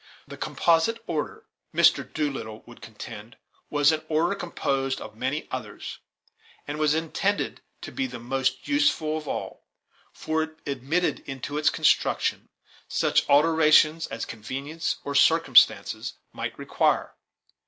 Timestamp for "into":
11.27-11.55